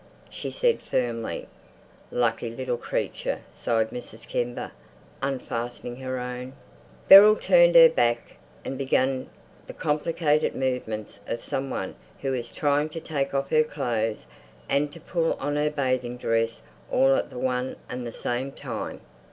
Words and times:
she 0.31 0.49
said 0.49 0.81
firmly. 0.81 1.47
"Lucky 2.09 2.49
little 2.49 2.75
creature," 2.75 3.41
sighed 3.53 3.91
Mrs. 3.91 4.27
Kember, 4.27 4.71
unfastening 5.21 5.97
her 5.97 6.17
own. 6.17 6.53
Beryl 7.07 7.35
turned 7.35 7.75
her 7.75 7.87
back 7.87 8.37
and 8.65 8.79
began 8.79 9.29
the 9.67 9.73
complicated 9.75 10.55
movements 10.55 11.19
of 11.27 11.43
some 11.43 11.69
one 11.69 11.93
who 12.21 12.33
is 12.33 12.51
trying 12.51 12.89
to 12.89 12.99
take 12.99 13.35
off 13.35 13.51
her 13.51 13.63
clothes 13.63 14.25
and 14.67 14.91
to 14.91 14.99
pull 14.99 15.33
on 15.33 15.55
her 15.55 15.69
bathing 15.69 16.17
dress 16.17 16.63
all 16.89 17.13
at 17.15 17.31
one 17.31 17.75
and 17.87 18.03
the 18.03 18.11
same 18.11 18.51
time. 18.51 19.01